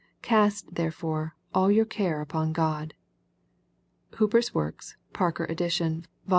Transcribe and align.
Cast 0.23 0.73
therefore, 0.73 1.35
a..! 1.53 1.69
your 1.71 1.85
care 1.85 2.21
upon 2.21 2.53
God."— 2.53 2.95
JBooper'a 4.13 4.51
Works. 4.51 4.97
Parker 5.13 5.45
EdU. 5.47 6.05
vol. 6.07 6.07